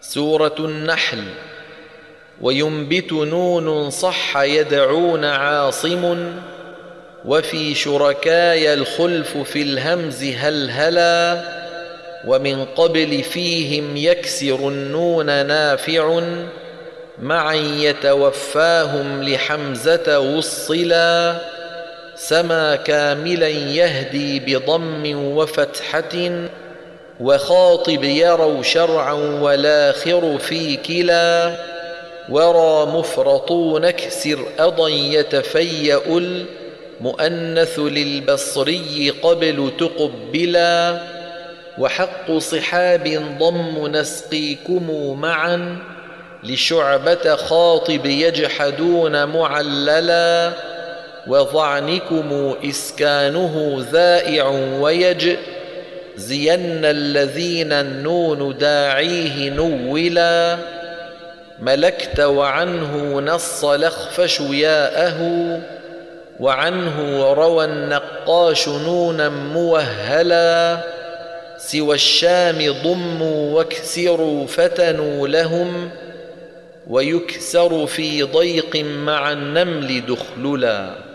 [0.00, 1.24] سورة النحل.
[2.40, 6.32] وينبت نون صح يدعون عاصم.
[7.24, 11.42] وفي شركاي الخلف في الهمز هلهلا
[12.26, 16.22] ومن قبل فيهم يكسر النون نافع.
[17.22, 21.36] معا يتوفاهم لحمزة وصلا.
[22.16, 26.30] سما كاملا يهدي بضم وفتحة.
[27.20, 31.56] وخاطب يروا شرعا والآخر في كلا
[32.28, 36.00] ورى مفرطون اكسر أضا يتفيأ
[37.00, 41.00] المؤنث للبصري قبل تقبلا
[41.78, 45.78] وحق صحاب ضم نسقيكم معا
[46.44, 50.52] لشعبة خاطب يجحدون معللا
[51.26, 54.48] وضعنكم إسكانه ذائع
[54.80, 55.36] ويج
[56.20, 60.58] زين الذين النون داعيه نولا.
[61.58, 65.20] ملكت وعنه نص لخفش ياءه
[66.40, 70.78] وعنه روى النقاش نونا موهلا.
[71.58, 75.90] سوى الشام ضموا واكسروا فتنوا لهم
[76.86, 81.09] ويكسر في ضيق مع النمل دخللا.